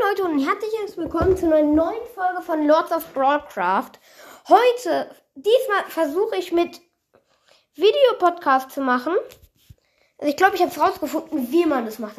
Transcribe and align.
Leute 0.00 0.24
und 0.24 0.38
herzliches 0.40 0.96
Willkommen 0.96 1.36
zu 1.36 1.46
einer 1.46 1.62
neuen 1.62 2.06
Folge 2.14 2.42
von 2.42 2.66
Lords 2.66 2.90
of 2.90 3.12
Broadcraft. 3.12 3.92
Heute, 4.48 5.14
diesmal 5.34 5.84
versuche 5.88 6.36
ich 6.36 6.50
mit 6.52 6.80
Videopodcast 7.74 8.72
zu 8.72 8.80
machen. 8.80 9.14
Also 10.18 10.30
ich 10.30 10.36
glaube, 10.36 10.56
ich 10.56 10.62
habe 10.62 10.72
es 10.72 10.80
rausgefunden, 10.80 11.52
wie 11.52 11.64
man 11.66 11.84
das 11.84 12.00
macht. 12.00 12.16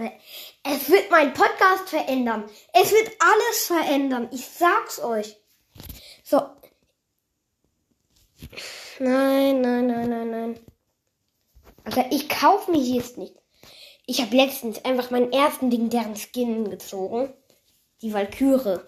Es 0.63 0.89
wird 0.89 1.11
meinen 1.11 1.33
Podcast 1.33 1.89
verändern. 1.89 2.45
Es 2.73 2.91
wird 2.91 3.11
alles 3.19 3.67
verändern. 3.67 4.29
Ich 4.31 4.47
sag's 4.47 4.99
euch. 4.99 5.35
So. 6.23 6.41
Nein, 8.99 9.59
nein, 9.61 9.87
nein, 9.87 10.09
nein, 10.09 10.29
nein. 10.29 10.59
Also 11.83 12.05
ich 12.09 12.29
kaufe 12.29 12.71
mich 12.71 12.87
jetzt 12.87 13.17
nicht. 13.17 13.35
Ich 14.05 14.21
habe 14.21 14.35
letztens 14.35 14.85
einfach 14.85 15.11
meinen 15.11 15.33
ersten 15.33 15.69
legendären 15.69 16.15
Skin 16.15 16.69
gezogen. 16.69 17.33
Die 18.01 18.13
Valkyrie. 18.13 18.79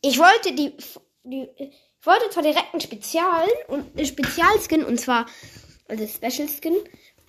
Ich 0.00 0.18
wollte 0.18 0.54
die, 0.54 0.76
die 1.24 1.48
ich 1.56 2.06
wollte 2.06 2.30
zwar 2.30 2.42
direkt 2.42 2.72
einen 2.72 2.80
Spezial 2.80 3.46
und 3.68 3.96
einen 3.96 4.06
Spezialskin 4.06 4.84
und 4.84 4.98
zwar 4.98 5.26
also 5.88 6.06
Special 6.06 6.48
Skin 6.48 6.76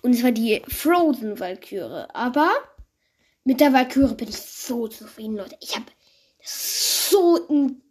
und 0.02 0.14
zwar 0.14 0.32
die 0.32 0.62
Frozen 0.68 1.38
Valkyrie, 1.38 2.06
aber 2.12 2.50
mit 3.44 3.60
der 3.60 3.72
Valkyrie 3.72 4.14
bin 4.14 4.28
ich 4.28 4.36
so 4.36 4.88
zufrieden, 4.88 5.36
Leute. 5.36 5.56
Ich 5.60 5.76
habe 5.76 5.86
so 6.42 7.46
ein 7.48 7.84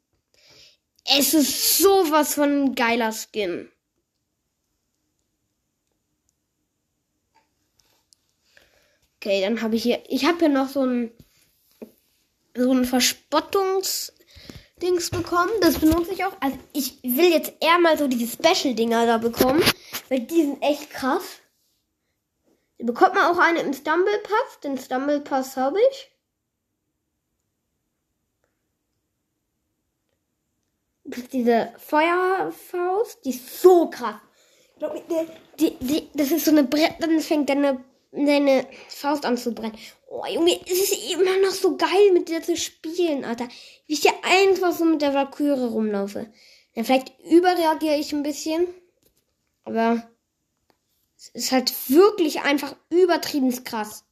es 1.05 1.33
ist 1.33 1.77
sowas 1.79 2.35
von 2.35 2.63
ein 2.63 2.75
geiler 2.75 3.11
Skin. 3.11 3.69
Okay, 9.17 9.41
dann 9.41 9.61
habe 9.61 9.75
ich 9.75 9.83
hier. 9.83 10.03
Ich 10.07 10.25
habe 10.25 10.39
hier 10.39 10.49
noch 10.49 10.67
so 10.67 10.85
ein. 10.85 11.11
So 12.55 12.71
ein 12.71 12.85
Verspottungsdings 12.85 15.09
bekommen. 15.11 15.49
Das 15.61 15.79
benutze 15.79 16.13
ich 16.13 16.23
auch. 16.25 16.35
Also 16.39 16.59
ich 16.73 17.01
will 17.03 17.31
jetzt 17.31 17.53
eher 17.59 17.79
mal 17.79 17.97
so 17.97 18.07
diese 18.07 18.27
Special-Dinger 18.27 19.07
da 19.07 19.17
bekommen. 19.17 19.63
Weil 20.09 20.19
die 20.21 20.43
sind 20.43 20.61
echt 20.61 20.91
krass. 20.91 21.39
Die 22.79 22.83
bekommt 22.83 23.15
man 23.15 23.25
auch 23.25 23.39
eine 23.39 23.61
im 23.61 23.73
Stumble 23.73 24.19
Pass. 24.19 24.59
Den 24.63 24.77
Stumble 24.77 25.21
Pass 25.21 25.57
habe 25.57 25.79
ich. 25.89 26.11
Diese 31.31 31.73
Feuerfaust. 31.77 33.25
Die 33.25 33.31
ist 33.31 33.61
so 33.61 33.89
krass. 33.89 34.15
Die, 35.59 35.75
die, 35.79 36.09
das 36.13 36.31
ist 36.31 36.45
so 36.45 36.51
eine 36.51 36.63
Brett. 36.63 36.95
Dann 36.99 37.19
fängt 37.19 37.49
deine 37.49 37.83
seine 38.13 38.67
Faust 38.89 39.25
anzubrennen. 39.25 39.77
Oh, 40.15 40.27
Junge, 40.27 40.59
es 40.67 40.91
ist 40.91 41.11
immer 41.11 41.39
noch 41.39 41.49
so 41.49 41.75
geil, 41.75 42.11
mit 42.13 42.29
der 42.29 42.43
zu 42.43 42.55
spielen, 42.55 43.25
Alter. 43.25 43.47
Wie 43.87 43.93
ich 43.93 44.01
hier 44.01 44.13
einfach 44.21 44.71
so 44.71 44.85
mit 44.85 45.01
der 45.01 45.15
Valkyrie 45.15 45.65
rumlaufe. 45.65 46.31
Ja, 46.75 46.83
vielleicht 46.83 47.19
überreagiere 47.21 47.95
ich 47.95 48.13
ein 48.13 48.21
bisschen. 48.21 48.67
Aber 49.63 50.07
es 51.17 51.29
ist 51.29 51.51
halt 51.51 51.73
wirklich 51.89 52.41
einfach 52.41 52.75
übertrieben 52.91 53.63
krass. 53.63 54.05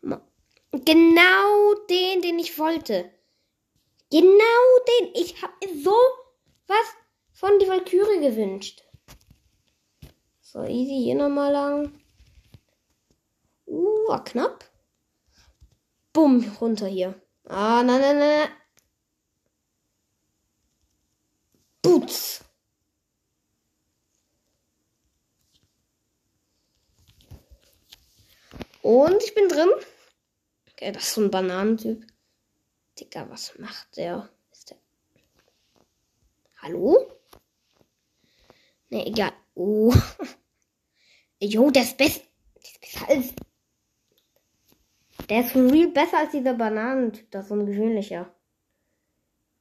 Genau 0.00 1.74
den, 1.90 2.22
den 2.22 2.38
ich 2.38 2.58
wollte. 2.58 3.10
Genau 4.10 4.22
den. 4.88 5.10
Ich 5.12 5.42
habe 5.42 5.52
so 5.82 5.94
was 6.68 6.86
von 7.34 7.58
die 7.58 7.68
Valkyrie 7.68 8.20
gewünscht. 8.20 8.82
So, 10.40 10.62
easy 10.62 11.02
hier 11.04 11.16
nochmal 11.16 11.52
lang. 11.52 12.03
War 14.06 14.22
knapp. 14.22 14.64
Bumm, 16.12 16.56
runter 16.60 16.86
hier. 16.86 17.20
Ah, 17.44 17.82
nein, 17.82 18.00
nein, 18.00 18.18
nein. 18.18 18.48
Boots. 21.82 22.44
Und 28.82 29.22
ich 29.22 29.34
bin 29.34 29.48
drin. 29.48 29.70
Okay, 30.72 30.92
das 30.92 31.04
ist 31.04 31.14
so 31.14 31.22
ein 31.22 31.30
Bananentyp. 31.30 32.06
Digga, 32.98 33.28
was 33.30 33.58
macht 33.58 33.96
der? 33.96 34.28
Ist 34.52 34.70
der. 34.70 34.78
Hallo? 36.58 37.10
Ne, 38.90 39.06
egal. 39.06 39.32
Oh. 39.54 39.94
Jo. 41.40 41.70
Der 41.70 41.82
ist 41.82 41.96
besser 41.96 42.22
als 43.08 43.34
der 45.28 45.40
ist 45.40 45.52
for 45.52 45.62
real 45.62 45.88
besser 45.88 46.18
als 46.18 46.32
dieser 46.32 46.54
Bananentyp. 46.54 47.30
Das 47.30 47.44
ist 47.44 47.48
so 47.48 47.54
ein 47.54 47.66
gewöhnlicher. 47.66 48.34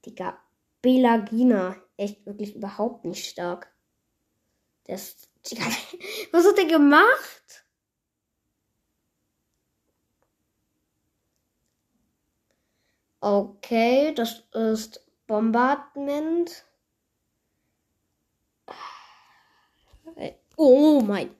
Digga, 0.05 0.37
Belagina. 0.81 1.77
Echt 1.97 2.25
wirklich 2.25 2.55
überhaupt 2.55 3.05
nicht 3.05 3.25
stark. 3.25 3.73
Der 4.87 4.95
ist. 4.95 5.29
Digga, 5.49 5.63
was 6.31 6.45
hat 6.45 6.57
der 6.57 6.65
gemacht? 6.65 7.65
Okay, 13.21 14.13
das 14.13 14.43
ist 14.51 15.05
Bombardment. 15.27 16.65
Oh 20.57 21.01
mein. 21.01 21.33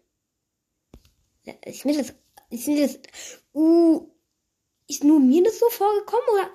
Ich 1.66 1.84
mir 1.84 1.98
das. 1.98 2.14
Ich 2.50 2.68
mir 2.68 2.88
das. 2.88 3.44
Uh, 3.54 4.13
ist 4.88 5.04
nur 5.04 5.20
mir 5.20 5.44
das 5.44 5.60
so 5.60 5.70
vorgekommen 5.70 6.26
oder 6.34 6.50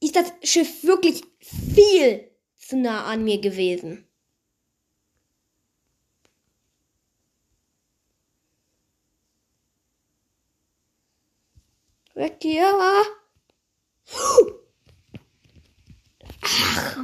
ist 0.00 0.16
das 0.16 0.32
Schiff 0.42 0.84
wirklich 0.84 1.22
viel 1.40 2.30
zu 2.56 2.76
nah 2.76 3.04
an 3.04 3.24
mir 3.24 3.40
gewesen? 3.40 4.06
Weg 12.14 12.36
hier. 12.40 12.72
Ach, 12.80 13.06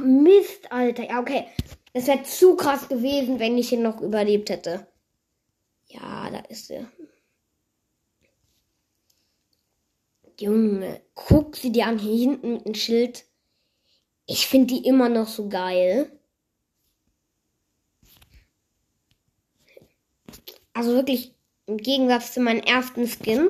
Mist, 0.03 0.71
Alter. 0.71 1.03
Ja, 1.03 1.19
okay. 1.19 1.45
Es 1.93 2.07
wäre 2.07 2.23
zu 2.23 2.55
krass 2.55 2.87
gewesen, 2.87 3.39
wenn 3.39 3.57
ich 3.57 3.71
ihn 3.71 3.83
noch 3.83 4.01
überlebt 4.01 4.49
hätte. 4.49 4.87
Ja, 5.87 6.29
da 6.31 6.39
ist 6.49 6.71
er. 6.71 6.91
Junge, 10.39 11.01
guck 11.13 11.55
sie 11.55 11.71
dir 11.71 11.87
an 11.87 11.99
hier 11.99 12.17
hinten 12.17 12.53
mit 12.53 12.65
dem 12.65 12.75
Schild. 12.75 13.25
Ich 14.25 14.47
finde 14.47 14.73
die 14.73 14.87
immer 14.87 15.09
noch 15.09 15.27
so 15.27 15.49
geil. 15.49 16.11
Also 20.73 20.93
wirklich 20.93 21.35
im 21.65 21.77
Gegensatz 21.77 22.33
zu 22.33 22.39
meinem 22.41 22.61
ersten 22.61 23.07
Skin. 23.07 23.49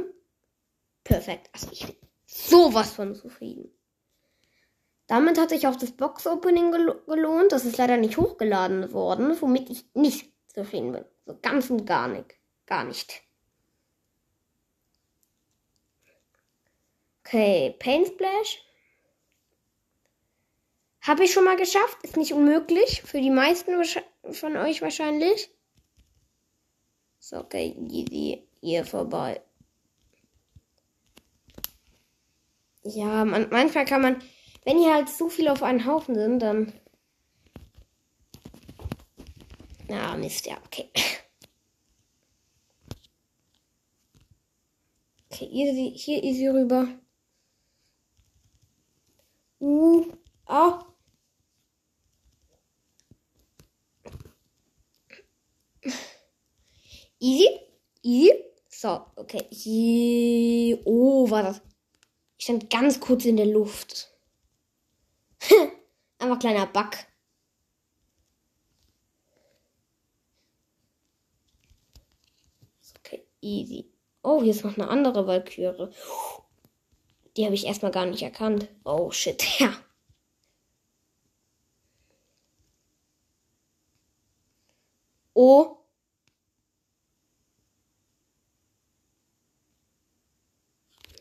Perfekt. 1.04 1.50
Also 1.54 1.70
ich 1.72 1.86
bin 1.86 1.96
sowas 2.26 2.92
von 2.92 3.16
zufrieden. 3.16 3.72
Damit 5.08 5.38
hat 5.38 5.50
sich 5.50 5.68
auch 5.68 5.76
das 5.76 5.92
Box-Opening 5.92 6.72
gel 6.72 7.02
gelohnt. 7.08 7.52
Das 7.52 7.66
ist 7.66 7.78
leider 7.78 7.98
nicht 7.98 8.18
hochgeladen 8.18 8.94
worden, 8.94 9.40
womit 9.42 9.70
ich 9.70 9.86
nicht 9.94 10.32
zufrieden 10.48 10.94
bin. 10.94 11.06
So 11.26 11.38
ganz 11.42 11.70
und 11.70 11.86
gar 11.86 12.08
nicht. 12.08 12.36
Gar 12.66 12.86
nicht. 12.86 13.22
Okay, 17.34 17.76
Paint 17.80 18.10
Splash. 18.10 18.60
Habe 21.02 21.24
ich 21.24 21.34
schon 21.34 21.46
mal 21.46 21.58
geschafft. 21.58 21.98
Ist 22.04 22.16
nicht 22.16 22.32
unmöglich. 22.32 23.02
Für 23.02 23.20
die 23.22 23.32
meisten 23.32 23.72
von 24.32 24.56
euch 24.56 24.84
wahrscheinlich. 24.84 25.50
So, 27.18 27.38
okay, 27.38 27.76
easy. 27.90 28.48
Hier 28.62 28.86
vorbei. 28.86 29.42
Ja, 32.84 33.26
man, 33.26 33.50
manchmal 33.50 33.86
kann 33.86 34.04
man, 34.04 34.22
wenn 34.64 34.78
hier 34.78 34.94
halt 34.94 35.10
zu 35.10 35.28
viel 35.28 35.48
auf 35.48 35.64
einen 35.64 35.88
Haufen 35.88 36.14
sind, 36.14 36.38
dann. 36.38 36.72
Ja, 39.90 40.16
Mist, 40.18 40.46
ja, 40.46 40.58
okay. 40.68 40.92
Okay, 45.32 45.46
easy, 45.46 45.98
hier 45.98 46.24
easy 46.24 46.48
rüber. 46.48 46.88
A. 50.54 50.86
Easy, 57.20 57.60
easy. 58.04 58.34
So, 58.70 59.02
okay. 59.16 59.48
Hier. 59.50 60.80
Oh, 60.86 61.28
war 61.32 61.42
das. 61.42 61.62
Ich 62.38 62.44
stand 62.44 62.70
ganz 62.70 63.00
kurz 63.00 63.26
in 63.26 63.38
der 63.38 63.48
Luft. 63.48 64.12
Einfach 66.20 66.38
kleiner 66.38 66.68
Bug. 66.68 66.92
Okay, 73.00 73.26
easy. 73.42 73.92
Oh, 74.22 74.44
hier 74.44 74.52
ist 74.52 74.64
noch 74.64 74.78
eine 74.78 74.88
andere 74.88 75.26
Valkyrie. 75.26 75.90
die 77.38 77.46
habe 77.46 77.56
ich 77.56 77.66
erstmal 77.66 77.92
gar 77.92 78.06
nicht 78.06 78.22
erkannt. 78.22 78.70
Oh 78.84 79.10
shit, 79.10 79.44
ja. 79.60 79.74
Oh. 85.46 85.78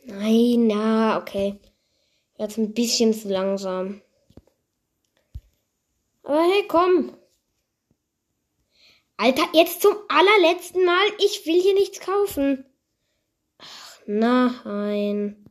Nein, 0.05 0.69
na, 0.69 1.19
okay. 1.19 1.59
Jetzt 2.39 2.57
ein 2.57 2.73
bisschen 2.73 3.13
zu 3.15 3.29
langsam. 3.29 4.01
Aber 6.23 6.41
hey, 6.41 6.69
komm. 6.69 7.17
Alter, 9.17 9.49
jetzt 9.55 9.83
zum 9.83 9.97
allerletzten 10.09 10.85
Mal. 10.85 11.07
Ich 11.19 11.45
will 11.45 11.61
hier 11.61 11.75
nichts 11.75 11.99
kaufen. 11.99 12.65
Ach, 13.59 13.99
nein. 14.07 15.45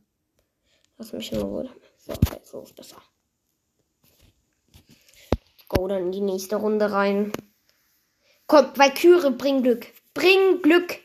Lass 0.96 1.12
mich 1.12 1.30
in 1.30 1.42
Ruhe. 1.42 1.68
So, 1.98 2.12
okay, 2.12 2.40
so 2.42 2.62
ist 2.62 2.74
besser. 2.74 3.02
Go 5.68 5.88
dann 5.88 6.04
in 6.04 6.12
die 6.12 6.20
nächste 6.20 6.56
Runde 6.56 6.90
rein. 6.90 7.32
Komm, 8.52 8.70
Valkyrie, 8.76 9.30
bring 9.30 9.62
Glück. 9.62 9.86
Bring 10.12 10.60
Glück. 10.60 10.98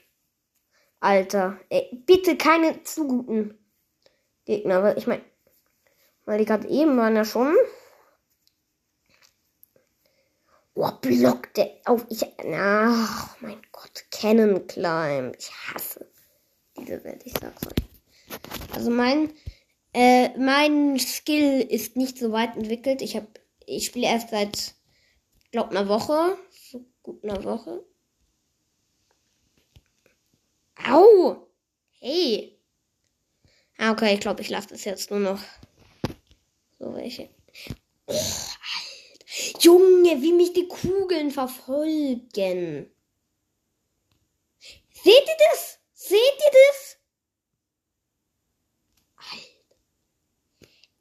Alter, 1.00 1.58
ey, 1.70 1.90
bitte 2.06 2.36
keine 2.36 2.84
zu 2.84 3.08
guten 3.08 3.58
Gegner. 4.44 4.84
Weil 4.84 4.98
ich 4.98 5.08
meine, 5.08 5.22
weil 6.26 6.40
die 6.40 6.44
gerade 6.44 6.68
eben 6.68 6.98
waren 6.98 7.16
ja 7.16 7.24
schon. 7.24 7.56
Oh, 10.74 10.92
Block 11.00 11.54
der 11.54 11.72
auf. 11.86 12.06
Ich. 12.10 12.26
Ach, 12.54 13.38
mein 13.40 13.62
Gott. 13.72 14.04
Cannon 14.12 14.68
Climb. 14.68 15.34
Ich 15.40 15.50
hasse 15.50 16.06
diese 16.78 17.02
Welt, 17.06 17.22
ich 17.24 17.32
sag's 17.40 17.66
euch. 17.66 18.76
Also 18.76 18.92
mein. 18.92 19.32
Äh, 19.94 20.38
mein 20.38 21.00
Skill 21.00 21.62
ist 21.62 21.96
nicht 21.96 22.18
so 22.18 22.34
weit 22.34 22.58
entwickelt. 22.58 23.02
Ich 23.02 23.16
hab. 23.16 23.24
Ich 23.66 23.86
spiele 23.86 24.08
erst 24.08 24.32
seit, 24.32 24.76
glaub, 25.54 25.70
einer 25.70 25.88
Woche. 25.88 26.38
Gut 27.08 27.24
einer 27.24 27.42
Woche. 27.42 27.86
Au! 30.90 31.48
Hey! 32.02 32.60
Ah, 33.78 33.92
okay, 33.92 34.16
ich 34.16 34.20
glaube, 34.20 34.42
ich 34.42 34.50
lasse 34.50 34.68
das 34.68 34.84
jetzt 34.84 35.10
nur 35.10 35.22
noch. 35.22 35.40
So 36.78 36.94
welche. 36.94 37.30
Oh, 38.08 38.14
Junge, 39.62 40.22
wie 40.22 40.34
mich 40.34 40.52
die 40.52 40.68
Kugeln 40.68 41.32
verfolgen. 41.32 42.92
Seht 44.92 45.06
ihr 45.06 45.38
das? 45.50 45.80
Seht 45.94 46.20
ihr 46.20 46.52
das? 46.68 46.98
Alter. 49.16 49.76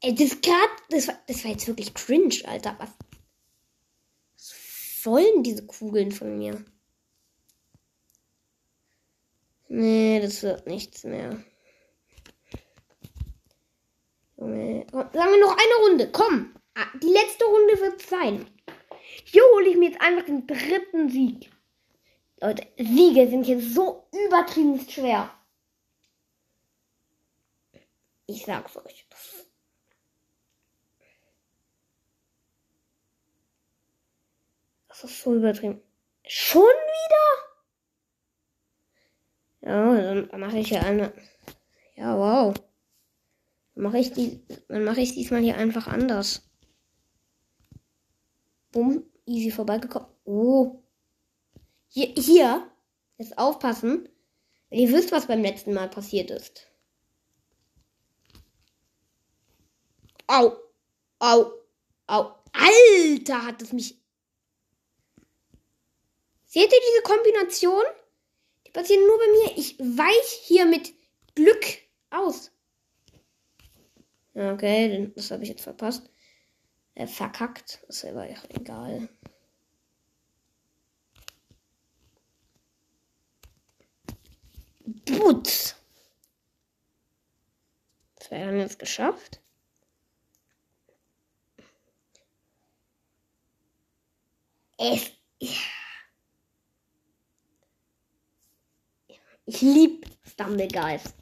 Ey, 0.03 0.15
das 0.15 0.41
grad, 0.41 0.71
das 0.89 1.09
war, 1.09 1.19
das 1.27 1.43
war 1.43 1.51
jetzt 1.51 1.67
wirklich 1.67 1.93
cringe, 1.95 2.43
Alter. 2.45 2.77
Was 2.79 2.91
wollen 5.07 5.43
diese 5.43 5.67
Kugeln 5.67 6.13
von 6.13 6.37
mir? 6.37 6.65
Nee, 9.69 10.21
das 10.21 10.43
wird 10.43 10.67
nichts 10.67 11.05
mehr. 11.05 11.43
Junge, 14.37 14.87
sagen 14.93 15.13
wir 15.15 15.41
noch 15.41 15.57
eine 15.57 15.89
Runde. 15.89 16.11
Komm. 16.13 16.55
Ah, 16.75 16.87
die 17.03 17.09
letzte 17.09 17.45
Runde 17.47 17.81
wird 17.81 18.03
sein. 18.03 18.47
Hier 19.25 19.43
hole 19.55 19.69
ich 19.69 19.77
mir 19.77 19.91
jetzt 19.91 20.01
einfach 20.01 20.27
den 20.27 20.47
dritten 20.47 21.09
Sieg. 21.09 21.51
Leute, 22.41 22.67
Siege 22.77 23.29
sind 23.29 23.45
hier 23.45 23.61
so 23.61 24.09
übertrieben 24.27 24.79
schwer. 24.89 25.33
Ich 28.27 28.45
sag's 28.45 28.77
euch. 28.77 29.07
Das 29.09 29.46
ist 35.05 35.23
so 35.23 35.35
übertrieben. 35.35 35.81
Schon 36.25 36.63
wieder? 36.63 37.47
Ja, 39.63 40.15
dann 40.23 40.41
mache 40.41 40.59
ich 40.59 40.71
ja 40.71 40.81
eine. 40.83 41.13
Ja, 41.97 42.17
wow. 42.17 42.55
Dann 43.75 43.85
mache 43.85 43.99
ich 43.99 44.13
die. 44.13 44.45
Mache 44.69 45.01
ich 45.01 45.15
diesmal 45.15 45.43
hier 45.43 45.57
einfach 45.57 45.87
anders. 45.87 46.49
Bumm, 48.73 49.05
easy 49.25 49.51
vorbeigekommen. 49.51 50.09
Oh. 50.25 50.83
Hier, 51.89 52.09
hier. 52.17 52.71
Jetzt 53.19 53.39
aufpassen. 53.39 54.09
Ihr 54.71 54.93
wisst, 54.93 55.13
was 55.13 55.27
beim 55.27 55.43
letzten 55.43 55.73
Mal 55.73 55.89
passiert 55.89 56.31
ist. 56.31 56.69
Au. 60.27 60.53
Au. 61.19 61.53
Au. 62.07 62.35
Alter, 62.53 63.47
hat 63.47 63.63
es 63.63 63.73
mich. 63.73 63.99
Seht 66.57 66.73
ihr 66.73 66.81
diese 66.89 67.03
Kombination? 67.03 67.85
Die 68.67 68.71
passiert 68.71 69.07
nur 69.07 69.19
bei 69.19 69.27
mir. 69.27 69.59
Ich 69.59 69.79
weich 69.79 70.33
hier 70.47 70.65
mit 70.65 70.91
Glück 71.35 71.67
aus. 72.09 72.51
Okay, 74.33 75.13
das 75.15 75.31
habe 75.31 75.43
ich 75.43 75.51
jetzt 75.51 75.61
verpasst 75.61 76.09
äh, 76.95 77.07
verkackt. 77.07 77.85
Das 77.89 78.05
war 78.05 78.27
ja 78.27 78.43
egal. 78.49 79.07
Putz. 85.05 85.77
Das 88.15 88.31
wäre 88.31 88.47
dann 88.47 88.61
jetzt 88.61 88.79
geschafft. 88.79 89.43
Es, 94.79 95.13
ja. 95.39 95.76
Ich 99.47 99.63
lieb 99.63 100.07
Stumbleguys. 100.29 101.15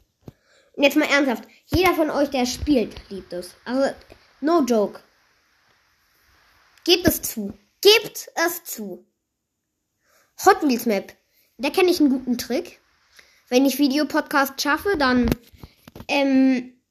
Und 0.73 0.83
jetzt 0.83 0.97
mal 0.97 1.07
ernsthaft. 1.07 1.47
Jeder 1.67 1.93
von 1.93 2.09
euch, 2.09 2.29
der 2.29 2.45
spielt, 2.45 3.09
liebt 3.09 3.31
es. 3.31 3.55
Also, 3.63 3.95
no 4.41 4.63
joke. 4.63 4.99
Gebt 6.83 7.07
es 7.07 7.21
zu. 7.21 7.57
Gebt 7.81 8.29
es 8.35 8.63
zu. 8.63 9.05
Hot 10.43 10.61
Wheels 10.63 10.85
Map. 10.85 11.15
Da 11.57 11.69
kenne 11.69 11.89
ich 11.91 11.99
einen 11.99 12.09
guten 12.09 12.37
Trick. 12.37 12.81
Wenn 13.47 13.65
ich 13.65 13.77
Videopodcast 13.77 14.59
schaffe, 14.59 14.97
dann, 14.97 15.29
ähm, 16.07 16.81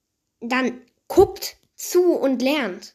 dann 0.41 0.83
guckt 1.09 1.57
zu 1.75 2.13
und 2.15 2.41
lernt. 2.41 2.95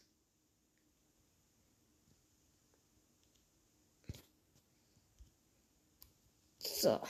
So. 6.64 7.02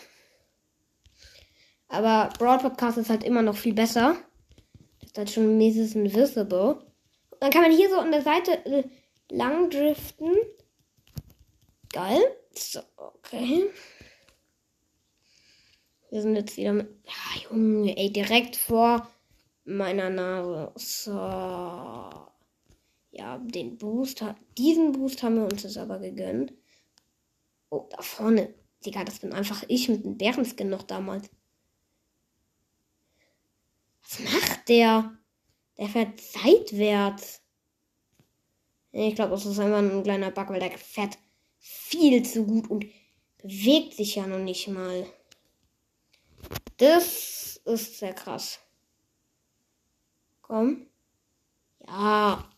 Aber 1.89 2.29
Broad 2.37 2.61
Podcast 2.61 2.97
ist 2.97 3.09
halt 3.09 3.23
immer 3.23 3.41
noch 3.41 3.57
viel 3.57 3.73
besser. 3.73 4.15
Das 5.01 5.09
ist 5.09 5.17
halt 5.17 5.29
schon 5.31 5.57
mäßig 5.57 5.95
invisible. 5.95 6.85
Dann 7.39 7.49
kann 7.49 7.63
man 7.63 7.71
hier 7.71 7.89
so 7.89 7.97
an 7.97 8.11
der 8.11 8.21
Seite 8.21 8.63
äh, 8.65 8.83
lang 9.29 9.69
driften. 9.69 10.31
Geil. 11.91 12.21
So, 12.53 12.81
okay. 12.95 13.69
Wir 16.11 16.21
sind 16.21 16.35
jetzt 16.35 16.57
wieder 16.57 16.73
mit. 16.73 16.87
Ja, 17.05 17.49
Junge, 17.49 17.97
ey, 17.97 18.11
direkt 18.11 18.55
vor 18.55 19.09
meiner 19.65 20.09
Nase. 20.09 20.71
So. 20.75 21.11
Ja, 23.11 23.37
den 23.39 23.77
Boost. 23.77 24.23
Diesen 24.57 24.91
Boost 24.91 25.23
haben 25.23 25.37
wir 25.37 25.45
uns 25.45 25.63
jetzt 25.63 25.77
aber 25.77 25.99
gegönnt. 25.99 26.53
Oh, 27.71 27.87
da 27.89 28.01
vorne. 28.01 28.53
Digga, 28.85 29.03
das 29.03 29.19
bin 29.19 29.33
einfach 29.33 29.63
ich 29.67 29.89
mit 29.89 30.05
dem 30.05 30.17
Bärenskin 30.17 30.69
noch 30.69 30.83
damals. 30.83 31.29
Was 34.09 34.19
macht 34.19 34.69
der? 34.69 35.17
Der 35.77 35.87
fährt 35.87 36.19
seitwärts. 36.19 37.41
Ich 38.91 39.15
glaube, 39.15 39.31
das 39.31 39.45
ist 39.45 39.59
einfach 39.59 39.77
ein 39.77 40.03
kleiner 40.03 40.31
Bug, 40.31 40.49
weil 40.49 40.59
der 40.59 40.77
fährt 40.77 41.17
viel 41.59 42.23
zu 42.25 42.45
gut 42.45 42.69
und 42.69 42.85
bewegt 43.37 43.93
sich 43.93 44.15
ja 44.15 44.25
noch 44.25 44.39
nicht 44.39 44.67
mal. 44.67 45.05
Das 46.77 47.57
ist 47.65 47.99
sehr 47.99 48.13
krass. 48.13 48.59
Komm. 50.41 50.87
Ja. 51.85 52.49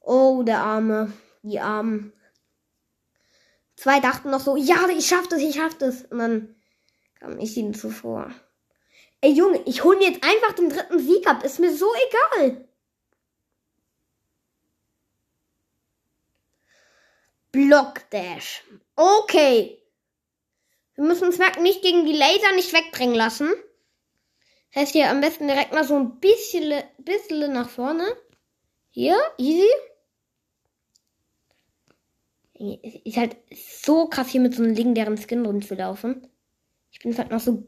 Oh, 0.00 0.42
der 0.42 0.60
Arme. 0.60 1.12
Die 1.42 1.60
Armen. 1.60 2.12
Zwei 3.76 4.00
dachten 4.00 4.30
noch 4.30 4.40
so, 4.40 4.56
ja, 4.56 4.88
ich 4.88 5.06
schaff 5.06 5.28
das, 5.28 5.40
ich 5.40 5.54
schaff 5.54 5.78
das. 5.78 6.02
Und 6.06 6.18
dann 6.18 6.56
kam 7.20 7.38
ich 7.38 7.56
ihnen 7.56 7.74
zuvor. 7.74 8.34
Ey 9.26 9.32
Junge, 9.32 9.60
ich 9.66 9.82
hole 9.82 9.98
mir 9.98 10.08
jetzt 10.08 10.22
einfach 10.22 10.52
den 10.52 10.70
dritten 10.70 11.00
Sieg 11.00 11.26
ab. 11.26 11.42
Ist 11.42 11.58
mir 11.58 11.76
so 11.76 11.92
egal. 12.08 12.68
Blockdash. 17.50 18.62
Okay. 18.94 19.82
Wir 20.94 21.04
müssen 21.04 21.26
uns 21.26 21.38
merken, 21.38 21.64
nicht 21.64 21.82
gegen 21.82 22.06
die 22.06 22.12
Laser 22.12 22.54
nicht 22.54 22.72
wegbringen 22.72 23.16
lassen. 23.16 23.52
Heißt 24.76 24.92
hier 24.92 25.10
am 25.10 25.20
besten 25.20 25.48
direkt 25.48 25.72
mal 25.72 25.82
so 25.82 25.96
ein 25.96 26.20
bisschen, 26.20 26.84
bisschen 26.98 27.52
nach 27.52 27.68
vorne. 27.68 28.06
Hier, 28.90 29.18
easy. 29.38 29.68
Ist 33.02 33.16
halt 33.16 33.36
so 33.52 34.06
krass 34.06 34.28
hier 34.28 34.40
mit 34.40 34.54
so 34.54 34.62
einem 34.62 34.74
legendären 34.74 35.18
Skin 35.18 35.44
rumzulaufen. 35.44 36.28
Ich 36.92 37.00
bin 37.00 37.18
halt 37.18 37.32
noch 37.32 37.40
so 37.40 37.64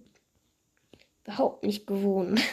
überhaupt 1.28 1.64
nicht 1.64 1.86
gewohnt. 1.86 2.40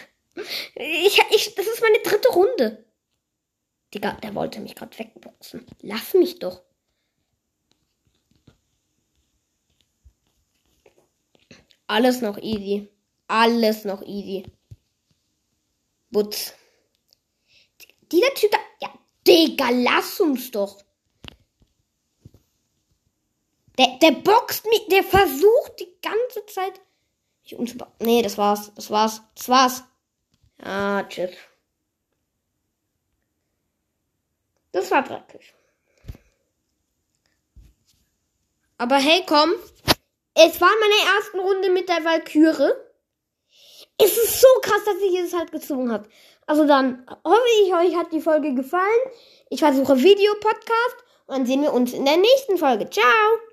Ich, 0.75 1.17
ich, 1.32 1.55
das 1.55 1.65
ist 1.65 1.82
meine 1.82 2.00
dritte 2.00 2.27
Runde. 2.27 2.86
Digga, 3.94 4.12
der 4.22 4.36
wollte 4.36 4.60
mich 4.60 4.75
gerade 4.75 5.00
wegboxen. 5.00 5.65
Lass 5.82 6.13
mich 6.13 6.39
doch. 6.39 6.62
Alles 11.88 12.20
noch 12.20 12.38
easy. 12.38 12.89
Alles 13.27 13.86
noch 13.86 14.01
easy. 14.01 14.44
Butz. 16.10 16.53
Dieser 18.12 18.34
Typ 18.34 18.51
da. 18.51 18.58
Ja, 18.82 18.94
Digga, 19.25 19.70
lass 19.70 20.20
uns 20.20 20.51
doch. 20.51 20.84
Der, 23.77 23.98
der 24.01 24.12
boxt 24.12 24.65
mich, 24.65 24.86
der 24.89 25.03
versucht 25.03 25.79
die 25.79 25.96
ganze 26.01 26.46
Zeit. 26.48 26.82
Ich 27.46 27.56
nee, 28.00 28.24
das 28.24 28.38
war's. 28.38 28.74
Das 28.75 28.90
war's. 28.90 29.22
Das 29.36 29.50
war's. 29.50 29.84
Ah, 30.64 31.04
tschüss. 31.04 31.36
Das 34.72 34.90
war 34.90 35.04
dreckig. 35.04 35.54
Aber 38.78 38.96
hey, 38.98 39.24
komm. 39.28 39.54
Es 40.34 40.60
war 40.60 40.72
meine 40.80 41.16
erste 41.16 41.38
Runde 41.38 41.70
mit 41.70 41.88
der 41.88 42.04
Valkyrie. 42.04 42.74
Es 43.98 44.18
ist 44.18 44.42
so 44.42 44.48
krass, 44.62 44.84
dass 44.84 44.98
ich 44.98 45.18
es 45.18 45.34
halt 45.34 45.52
gezogen 45.52 45.92
habe. 45.92 46.10
Also 46.48 46.68
dann 46.68 47.06
hoffe 47.24 47.48
ich, 47.64 47.74
euch 47.74 47.96
hat 47.96 48.12
die 48.12 48.22
Folge 48.22 48.54
gefallen. 48.54 48.84
Ich 49.50 49.60
versuche 49.60 49.98
Videopodcast 49.98 50.98
und 51.28 51.38
dann 51.38 51.46
sehen 51.46 51.62
wir 51.62 51.74
uns 51.74 51.94
in 51.94 52.06
der 52.06 52.18
nächsten 52.18 52.58
Folge. 52.58 52.90
Ciao! 52.90 53.40